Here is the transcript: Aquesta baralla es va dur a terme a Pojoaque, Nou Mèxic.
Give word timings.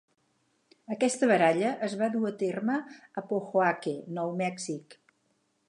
Aquesta 0.95 1.27
baralla 1.31 1.73
es 1.89 1.93
va 1.99 2.09
dur 2.15 2.23
a 2.29 2.33
terme 2.41 2.77
a 3.21 3.25
Pojoaque, 3.33 3.95
Nou 4.19 4.35
Mèxic. 4.41 4.99